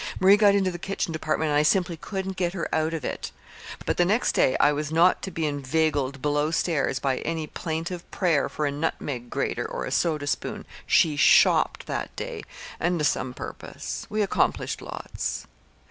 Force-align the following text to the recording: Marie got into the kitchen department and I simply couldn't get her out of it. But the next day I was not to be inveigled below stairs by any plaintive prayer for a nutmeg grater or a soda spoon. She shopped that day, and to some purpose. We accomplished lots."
Marie 0.19 0.35
got 0.35 0.55
into 0.55 0.71
the 0.71 0.79
kitchen 0.79 1.13
department 1.13 1.49
and 1.49 1.55
I 1.59 1.61
simply 1.61 1.95
couldn't 1.95 2.35
get 2.35 2.53
her 2.53 2.67
out 2.73 2.95
of 2.95 3.05
it. 3.05 3.31
But 3.85 3.97
the 3.97 4.03
next 4.03 4.31
day 4.31 4.57
I 4.59 4.71
was 4.73 4.91
not 4.91 5.21
to 5.21 5.29
be 5.29 5.45
inveigled 5.45 6.23
below 6.23 6.49
stairs 6.49 6.97
by 6.97 7.19
any 7.19 7.45
plaintive 7.45 8.09
prayer 8.09 8.49
for 8.49 8.65
a 8.65 8.71
nutmeg 8.71 9.29
grater 9.29 9.63
or 9.69 9.85
a 9.85 9.91
soda 9.91 10.25
spoon. 10.25 10.65
She 10.87 11.17
shopped 11.17 11.85
that 11.85 12.15
day, 12.15 12.41
and 12.79 12.97
to 12.97 13.05
some 13.05 13.35
purpose. 13.35 14.07
We 14.09 14.23
accomplished 14.23 14.81
lots." 14.81 15.45